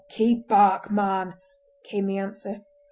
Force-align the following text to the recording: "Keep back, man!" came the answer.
"Keep 0.09 0.47
back, 0.47 0.89
man!" 0.89 1.35
came 1.83 2.07
the 2.07 2.17
answer. 2.17 2.61